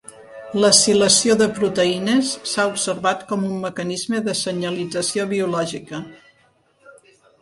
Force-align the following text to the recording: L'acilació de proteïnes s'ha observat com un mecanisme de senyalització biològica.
L'acilació 0.61 1.33
de 1.41 1.47
proteïnes 1.57 2.31
s'ha 2.53 2.65
observat 2.71 3.21
com 3.33 3.45
un 3.49 3.61
mecanisme 3.67 4.23
de 4.29 4.35
senyalització 4.41 5.31
biològica. 5.35 6.01